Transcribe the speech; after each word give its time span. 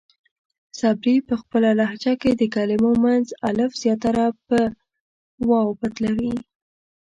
صبري 0.79 1.15
پۀ 1.27 1.33
خپله 1.41 1.69
لهجه 1.79 2.13
کې 2.21 2.31
د 2.35 2.41
کلمو 2.55 2.91
منځ 3.03 3.25
الف 3.49 3.71
زياتره 3.83 4.25
پۀ 4.47 4.61
واو 5.49 5.69
بدلوي. 5.79 6.33